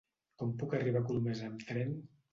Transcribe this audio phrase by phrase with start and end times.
[0.43, 1.97] Com puc arribar a Colomers amb tren?